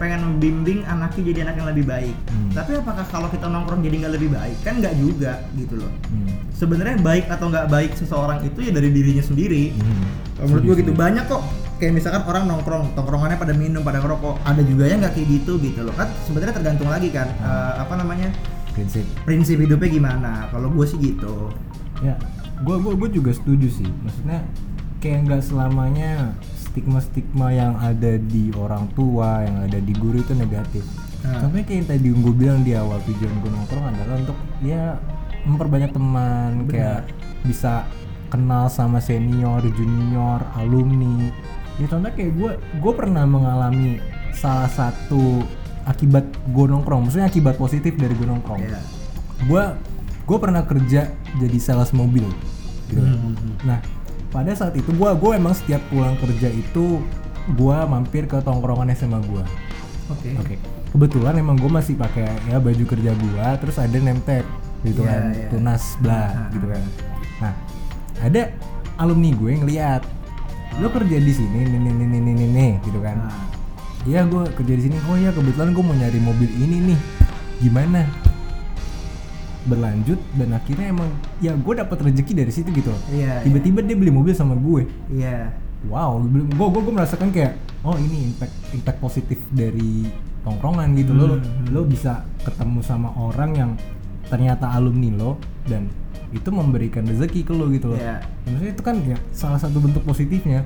[0.00, 2.16] pengen membimbing anaknya jadi anak yang lebih baik.
[2.32, 2.50] Hmm.
[2.56, 4.56] Tapi apakah kalau kita nongkrong jadi nggak lebih baik?
[4.64, 5.92] Kan nggak juga gitu loh.
[6.08, 6.32] Hmm.
[6.56, 9.76] Sebenarnya baik atau nggak baik seseorang itu ya dari dirinya sendiri.
[9.76, 10.04] Hmm.
[10.40, 11.44] Kalau menurut gue gitu banyak kok
[11.76, 14.40] kayak misalkan orang nongkrong, tongkrongannya pada minum, pada ngerokok.
[14.48, 15.92] Ada juga yang nggak kayak gitu gitu loh.
[15.92, 18.32] Kan sebenarnya tergantung lagi kan eh, apa namanya
[18.72, 20.48] prinsip prinsip hidupnya gimana.
[20.48, 21.52] Kalau gue sih gitu.
[22.00, 22.16] ya
[22.60, 24.44] gue gua gua juga setuju sih maksudnya
[25.00, 26.36] kayak nggak selamanya
[26.80, 30.80] stigma stigma yang ada di orang tua yang ada di guru itu negatif
[31.20, 31.36] Nah.
[31.36, 34.32] contohnya kayak yang tadi gue bilang di awal tujuan gue nongkrong adalah untuk
[34.64, 34.96] ya
[35.42, 37.12] memperbanyak teman kayak
[37.42, 37.84] bisa
[38.26, 41.28] kenal sama senior junior alumni
[41.76, 44.00] ya contohnya kayak gue gue pernah mengalami
[44.32, 45.44] salah satu
[45.84, 48.80] akibat gue nongkrong maksudnya akibat positif dari gue nongkrong Iya.
[49.44, 49.62] gue
[50.24, 51.04] gue pernah kerja
[51.36, 52.24] jadi sales mobil
[52.88, 52.96] gitu.
[52.96, 53.36] Hmm.
[53.60, 53.76] nah
[54.30, 57.02] pada saat itu gue gue emang setiap pulang kerja itu
[57.50, 59.44] gue mampir ke tongkrongan SMA gue
[60.08, 60.30] Oke.
[60.36, 60.54] oke
[60.90, 64.42] kebetulan emang gue masih pakai ya baju kerja gue terus ada name tag
[64.80, 65.48] gitu Iya, kan iya.
[65.48, 66.48] tunas bla Ah.
[66.48, 66.82] gitu kan
[67.38, 67.52] nah
[68.20, 68.42] ada
[68.96, 70.02] alumni gue ngeliat
[70.76, 73.48] lo kerja di sini nih nih nih nih nih nih gitu kan Nah,
[74.00, 74.96] Iya gue kerja di sini.
[75.04, 77.00] Oh iya kebetulan gue mau nyari mobil ini nih.
[77.60, 78.08] Gimana?
[79.62, 82.88] Berlanjut dan akhirnya emang ya gue dapat rezeki dari situ gitu.
[82.88, 83.00] loh.
[83.08, 83.44] Iya.
[83.44, 84.88] Tiba-tiba dia beli mobil sama gue.
[85.08, 85.52] Iya.
[85.84, 90.08] Wow, gue gue gue merasakan kayak oh ini impact impact positif dari
[90.40, 91.40] tongkrongan gitu lo Hmm.
[91.68, 93.70] lo bisa ketemu sama orang yang
[94.26, 95.88] ternyata alumni lo dan
[96.30, 97.98] itu memberikan rezeki ke lo gitu loh.
[97.98, 98.20] Iya.
[98.20, 100.64] Ya, Maksudnya itu kan ya salah satu bentuk positifnya.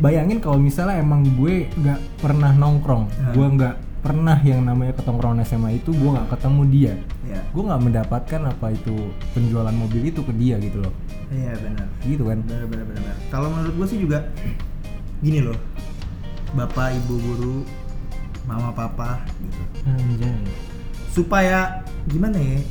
[0.00, 3.32] Bayangin kalau misalnya emang gue nggak pernah nongkrong, Hmm.
[3.32, 3.74] gue nggak
[4.06, 6.94] pernah yang namanya ketongkrongan SMA itu gue nggak ketemu dia,
[7.26, 7.42] Iya.
[7.50, 8.94] gue nggak mendapatkan apa itu
[9.34, 10.94] penjualan mobil itu ke dia gitu loh,
[11.26, 11.86] Iya benar.
[12.06, 12.38] gitu kan?
[12.46, 12.86] Benar benar.
[12.86, 13.16] benar.
[13.34, 14.22] Kalau menurut gue sih juga
[15.18, 15.58] gini loh.
[16.54, 17.56] Bapak, Ibu guru,
[18.46, 19.62] Mama, Papa gitu.
[19.82, 20.38] Anjay.
[21.10, 22.62] Supaya gimana ya?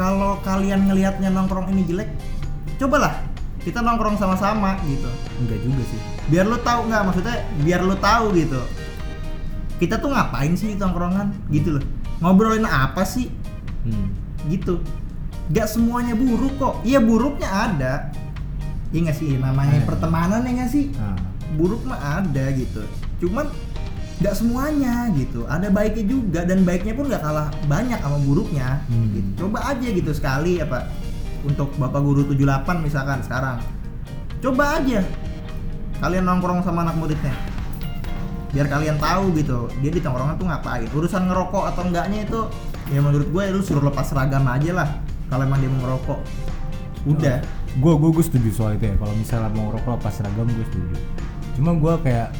[0.00, 2.08] Kalau kalian ngelihatnya nongkrong ini jelek,
[2.80, 3.20] cobalah
[3.60, 5.12] kita nongkrong sama-sama gitu.
[5.44, 6.00] Enggak juga sih.
[6.32, 8.64] Biar lo tahu nggak maksudnya biar lo tahu gitu.
[9.84, 11.52] Kita tuh ngapain sih di tongkrongan?
[11.52, 11.84] Gitu loh.
[12.24, 13.28] Ngobrolin apa sih?
[13.84, 14.08] Hmm.
[14.48, 14.80] gitu.
[15.52, 16.80] Gak semuanya buruk kok.
[16.88, 18.08] Iya buruknya ada.
[18.88, 19.36] Iya nggak sih?
[19.36, 19.84] Namanya Eh.
[19.84, 20.88] pertemanan ya nggak sih?
[20.96, 21.20] Nah,
[21.60, 22.80] buruk mah ada gitu.
[23.20, 23.52] Cuman
[24.24, 25.44] nggak semuanya gitu.
[25.44, 28.80] Ada baiknya juga dan baiknya pun nggak kalah banyak sama buruknya.
[28.88, 29.12] Hmm.
[29.12, 29.44] gitu.
[29.44, 30.88] coba aja gitu sekali apa
[31.44, 33.60] untuk bapak guru 78 misalkan sekarang.
[34.40, 35.04] Coba aja.
[36.00, 37.36] Kalian nongkrong sama anak muridnya
[38.54, 42.40] biar kalian tahu gitu dia di tongkrongan tuh ngapain urusan ngerokok atau enggaknya itu
[42.94, 44.88] ya menurut gue lu suruh lepas seragam aja lah
[45.26, 46.20] kalau emang dia mau ngerokok
[47.04, 47.38] udah
[47.74, 48.94] gue gue gue setuju soal itu ya.
[48.94, 50.96] Kalau misalnya mau ngerokok lepas seragam gue setuju.
[51.58, 52.30] Cuma gue kayak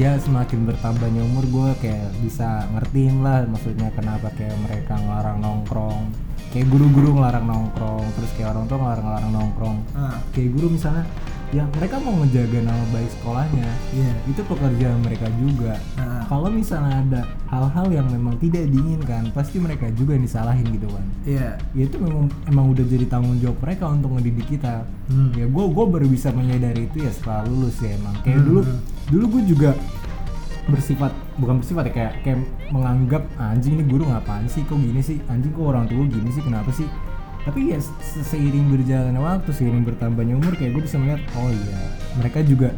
[0.00, 6.08] ya semakin bertambahnya umur gue kayak bisa ngertiin lah maksudnya kenapa kayak mereka ngelarang nongkrong
[6.48, 11.04] kayak guru-guru ngelarang nongkrong terus kayak orang tua ngelarang-ngelarang nongkrong ah kayak guru misalnya
[11.52, 13.68] ya mereka mau ngejaga nama baik sekolahnya.
[13.92, 14.12] Iya.
[14.24, 15.76] Itu pekerjaan mereka juga.
[16.00, 16.24] Ah.
[16.24, 17.20] kalau misalnya ada
[17.52, 21.60] hal-hal yang memang tidak diinginkan pasti mereka juga yang disalahin gitu kan iya.
[21.76, 24.80] Ya itu memang emang udah jadi tanggung jawab mereka untuk ngedidik kita.
[25.12, 25.28] Hmm.
[25.36, 28.16] ya gue gue baru bisa menyadari itu ya setelah lulus ya emang.
[28.24, 28.46] Kayak Hmm.
[28.48, 28.60] dulu
[29.12, 29.70] dulu gue juga
[30.62, 32.38] bersifat bukan bersifat ya kayak kayak
[32.70, 34.62] menganggap "Ah, anjing ini guru ngapain sih?
[34.64, 35.18] Kok gini sih?
[35.26, 36.40] Anjing kok orang tua gini sih?
[36.40, 36.86] Kenapa sih
[37.42, 41.80] tapi ya se- seiring berjalannya waktu seiring bertambahnya umur kayak gue bisa melihat oh iya
[42.14, 42.70] mereka juga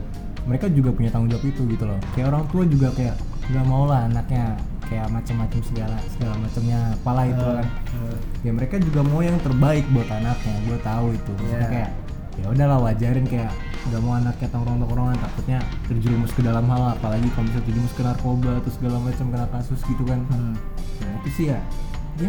[0.44, 1.96] mereka juga punya tanggung jawab itu gitu loh.
[2.12, 3.16] Kayak orang tua juga kayak
[3.48, 4.52] nggak mau lah anaknya
[4.84, 7.64] kayak macam-macam segala segala macamnya apalah itu kan.
[7.64, 11.32] Eh, ya mereka juga mau yang terbaik buat anaknya gue tahu itu.
[11.34, 11.68] Maksudnya Iya.
[11.72, 11.90] kayak
[12.34, 13.52] ya udahlah wajarin kayak
[13.88, 18.02] nggak mau anaknya tongkrong tongkrongan takutnya terjerumus ke dalam hal apalagi kalau bisa terjerumus ke
[18.02, 20.20] narkoba atau segala macam kena kasus gitu kan.
[20.28, 20.52] Hmm.
[21.00, 21.58] nah itu sih ya
[22.20, 22.28] ya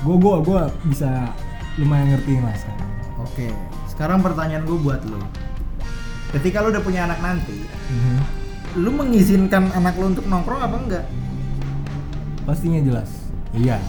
[0.00, 1.28] gue gue gue bisa
[1.76, 3.46] lumayan ngertiin lah sekarang oke
[3.86, 5.20] sekarang pertanyaan gue buat lo
[6.30, 7.56] ketika lo udah punya anak nanti
[7.90, 8.16] Mhm.
[8.78, 11.04] lu mengizinkan anak lu untuk nongkrong apa enggak?
[12.40, 13.10] Pastinya jelas.
[13.50, 13.82] Iya.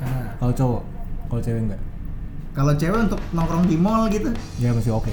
[0.00, 0.82] Nah, kalau cowok
[1.28, 1.80] kalau cewek enggak.
[2.50, 4.32] Kalau cewek untuk nongkrong di mall gitu?
[4.56, 5.12] Ya masih oke.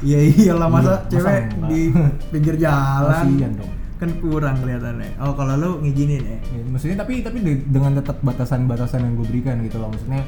[0.00, 1.80] Iya iyalah masa Iya, cewek di
[2.28, 3.14] pinggir jalan?
[3.30, 5.18] Kasihan dong kan kurang kelihatannya.
[5.18, 6.38] Oh kalau lu ngizinin ya?
[6.54, 9.90] Ya, maksudnya tapi tapi de- dengan tetap batasan-batasan yang gue berikan gitu loh.
[9.90, 10.22] Maksudnya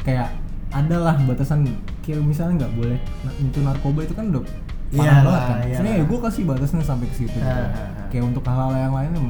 [0.00, 0.32] kayak
[0.72, 1.68] adalah batasan
[2.00, 2.98] kayak misalnya nggak boleh
[3.38, 5.56] nyentuh narkoba itu kan udah parah Iyalah, banget kan.
[5.60, 7.62] Maksudnya ya gue kasih batasnya sampai ke situ gitu.
[8.08, 9.20] Kayak untuk hal-hal yang lainnya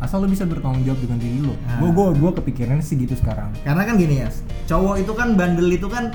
[0.00, 3.54] asal lo bisa bertanggung jawab dengan diri lo gue gue gue kepikirannya sih gitu sekarang.
[3.62, 4.28] Karena kan gini ya
[4.66, 6.10] cowok itu kan bandel itu kan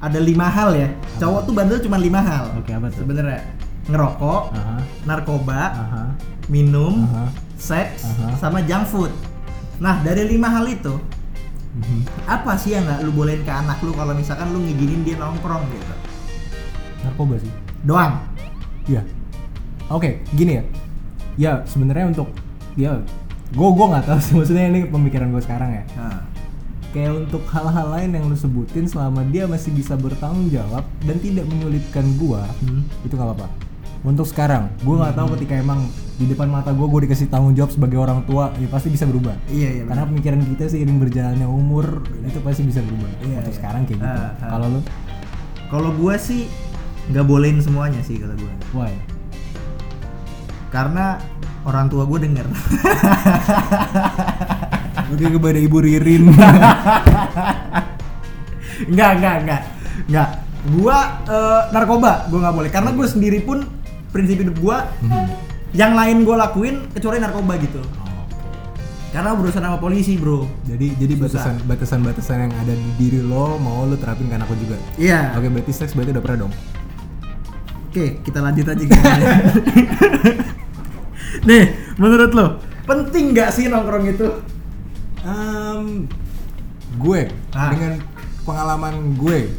[0.00, 0.88] ada lima hal ya.
[1.22, 2.56] Cowok tuh bandel cuma lima hal.
[2.58, 3.04] Oke, apa tuh?
[3.04, 3.44] sebenarnya
[3.86, 4.76] ngerokok, Aha.
[5.04, 6.02] narkoba, Aha.
[6.48, 7.32] minum, Aha.
[7.56, 8.36] seks, Aha.
[8.36, 9.12] sama junk food.
[9.78, 10.98] Nah dari lima hal itu,
[11.70, 12.26] Mhm.
[12.26, 15.64] apa sih yang nggak lu bolehin ke anak lu kalau misalkan lu ngizinin dia nongkrong
[15.70, 15.94] gitu?
[17.00, 17.52] Narkoba sih.
[17.80, 18.20] Doang.
[18.84, 19.00] Iya.
[19.88, 20.64] Oke, gini ya.
[21.38, 22.28] Ya sebenarnya untuk
[22.74, 22.98] ya
[23.50, 25.84] gue gue nggak tahu sih maksudnya ini pemikiran gue sekarang ya.
[25.96, 26.20] Nah,
[26.90, 31.46] Kayak untuk hal-hal lain yang lu sebutin selama dia masih bisa bertanggung jawab dan tidak
[31.46, 32.82] menyulitkan gua, Hmm.
[33.06, 33.46] itu nggak apa-apa.
[34.00, 35.84] Untuk sekarang, gua nggak tahu ketika emang
[36.16, 39.36] di depan mata gua gua dikasih tanggung jawab sebagai orang tua, ya pasti bisa berubah.
[39.52, 39.82] Iya iya.
[39.84, 43.12] Karena pemikiran kita seiring berjalannya umur itu pasti bisa berubah.
[43.20, 43.60] Iya, Untuk iya.
[43.60, 44.20] sekarang kayak gitu.
[44.24, 44.56] Ah, ah.
[44.56, 44.80] Kalau lu,
[45.68, 46.48] Kalau gua sih
[47.12, 48.52] nggak bolehin semuanya sih kalau gua.
[48.72, 48.92] why?
[50.70, 51.18] Karena
[51.66, 52.46] orang tua gue denger.
[55.12, 56.30] Udah kepada ibu Ririn.
[58.90, 59.62] Enggak, enggak, enggak.
[60.08, 60.28] Enggak.
[60.72, 63.66] Gua eh, narkoba, gua nggak boleh karena gue sendiri pun
[64.10, 65.26] prinsip hidup gua Mhm.
[65.72, 67.78] yang lain gue lakuin kecuali narkoba gitu.
[67.78, 68.08] Oh,
[69.10, 70.46] Karena berurusan sama polisi, Bro.
[70.64, 71.26] Jadi jadi Susah.
[71.26, 74.76] batasan batasan batasan yang ada di diri lo mau lo terapin ke anak lo juga.
[74.94, 75.34] Iya.
[75.34, 76.52] Oke berarti seks berarti udah pernah dong.
[77.86, 78.94] Oke, kita lanjut aja gitu.
[81.42, 81.64] Nih,
[81.96, 82.46] menurut lo
[82.84, 84.28] penting nggak sih nongkrong itu?
[85.20, 86.06] Em,
[86.96, 87.20] gue
[87.50, 87.70] Ah.
[87.70, 88.02] dengan
[88.42, 89.50] pengalaman gue,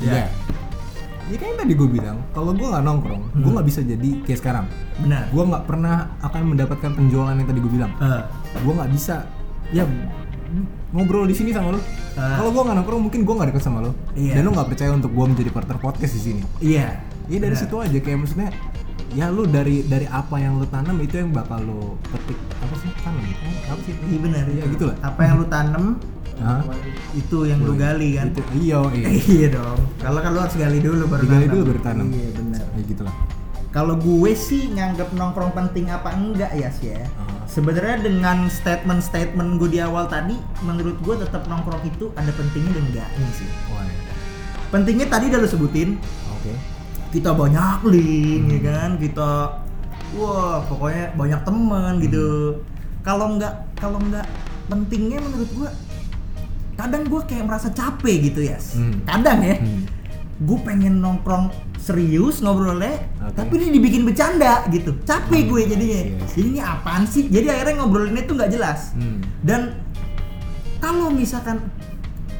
[0.00, 0.12] Iya.
[0.12, 0.24] ya.
[1.28, 3.52] Ya kayak yang tadi gue bilang, kalau gue nggak nongkrong, gue Hmm.
[3.52, 4.64] nggak bisa jadi kayak sekarang.
[4.98, 5.28] Benar.
[5.28, 7.92] Gue nggak pernah akan mendapatkan penjualan yang tadi gue bilang.
[7.98, 8.22] Eh,
[8.58, 9.28] Gue nggak bisa,
[9.68, 9.84] ya
[10.88, 11.80] ngobrol di sini sama lo.
[12.16, 12.40] Ah.
[12.40, 13.92] Kalau gue nggak nongkrong, mungkin gue nggak deket sama lo.
[14.16, 14.34] Iya.
[14.34, 16.42] Dan lo nggak percaya untuk gue menjadi partner podcast di sini.
[16.58, 17.04] iya.
[17.28, 17.60] Iya dari Benar.
[17.60, 18.48] situ aja kayak maksudnya
[19.16, 22.90] ya lu dari dari apa yang lu tanam itu yang bakal lu petik apa sih
[23.00, 24.44] tanam eh, apa sih Iya benar.
[24.46, 25.84] ya gitu lah Apa yang lu tanam
[26.38, 26.62] Hah?
[27.18, 28.30] itu yang lu gali kan?
[28.30, 29.08] Itu, iya iya
[29.42, 29.74] iya dong.
[29.98, 31.50] Kalau kan lu harus gali dulu baru nanam.
[31.50, 32.06] dulu baru tanam.
[32.14, 32.62] Iya benar.
[32.78, 33.14] ya gitu lah
[33.68, 37.10] Kalau gue sih nganggap nongkrong penting apa enggak ya sih ya.
[37.18, 37.42] Ah.
[37.44, 42.84] Sebenarnya dengan statement-statement gue di awal tadi, menurut gue tetap nongkrong itu ada pentingnya dan
[42.86, 43.48] enggaknya sih.
[43.68, 43.98] wah ya.
[44.70, 45.98] Pentingnya tadi udah lu sebutin,
[46.30, 46.77] oke
[47.08, 48.52] kita banyak link Hmm.
[48.52, 49.30] ya kan, kita
[50.12, 52.26] wah pokoknya banyak teman gitu.
[53.00, 54.26] Kalau enggak kalau enggak
[54.66, 55.70] pentingnya menurut gue
[56.74, 58.58] kadang gue kayak merasa capek gitu ya.
[58.70, 59.00] Hmm.
[59.04, 59.56] Kadang ya.
[59.56, 59.82] Hmm.
[60.38, 63.34] gue pengen nongkrong serius ngobrolnya Oke.
[63.34, 66.34] tapi ini dibikin bercanda gitu capek gue jadinya Iya sih.
[66.36, 69.18] jadi ini apaan sih jadi akhirnya ngobrolinnya tuh nggak jelas Hmm.
[69.42, 69.74] dan
[70.78, 71.58] kalau misalkan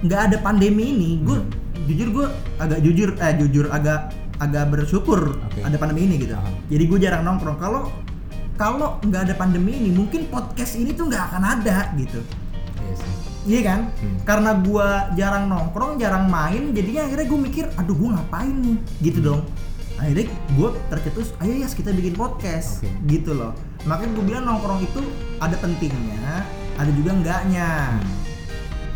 [0.00, 1.50] nggak ada pandemi ini gue Hmm.
[1.86, 2.26] jujur gue
[2.56, 5.60] agak jujur eh jujur agak agak bersyukur Oke.
[5.62, 6.34] ada pandemi ini gitu
[6.70, 7.90] jadi gue jarang nongkrong kalau
[8.58, 12.20] kalau nggak ada pandemi ini mungkin podcast ini tuh nggak akan ada gitu
[12.82, 13.80] iya sih Iya kan?
[13.96, 14.18] Hmm.
[14.28, 19.18] Karena gua jarang nongkrong, jarang main, jadinya akhirnya gue mikir, aduh gua ngapain nih, gitu
[19.24, 19.40] dong.
[19.96, 22.92] Akhirnya gue tercetus, ayo ya kita bikin podcast, Oke.
[23.08, 23.56] gitu loh.
[23.88, 25.00] Makanya gue bilang nongkrong itu
[25.40, 26.44] ada pentingnya,
[26.76, 27.96] ada juga enggaknya.
[27.96, 28.16] Hmm.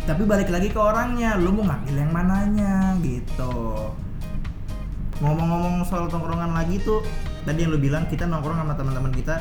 [0.05, 3.89] Tapi balik lagi ke orangnya, lu mau ngambil yang mananya, gitu.
[5.19, 7.03] Ngomong-ngomong soal tongkrongan lagi tuh,
[7.43, 9.37] tadi yang lu bilang kita nongkrong sama teman-teman kita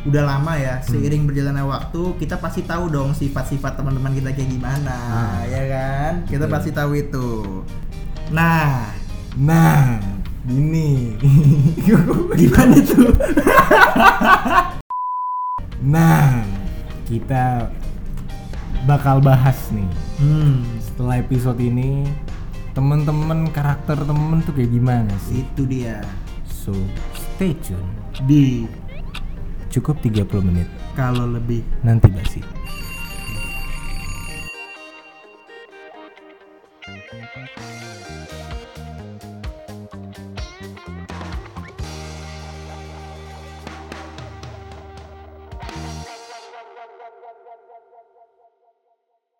[0.00, 4.96] udah lama ya seiring berjalannya waktu kita pasti tahu dong sifat-sifat teman-teman kita kayak gimana
[4.96, 5.44] Ah.
[5.44, 6.12] ya kan?
[6.24, 7.28] Kita pasti tahu itu.
[8.32, 8.88] Nah.
[9.36, 10.00] Nah
[10.48, 11.20] ini.
[12.40, 13.12] Gimana tuh?
[15.80, 16.44] Nah
[17.04, 17.72] kita
[18.84, 19.88] bakal bahas nih.
[20.16, 20.60] Hmm.
[20.76, 22.04] Setelah episode ini
[22.72, 25.42] temen-temen karakter temen tuh kayak gimana sih?
[25.42, 26.04] Itu dia.
[26.46, 26.74] So
[27.14, 27.90] stay tune.
[28.26, 28.66] Di
[29.70, 30.68] cukup 30 menit.
[30.94, 31.62] Kalau lebih.
[31.82, 32.59] Nanti basi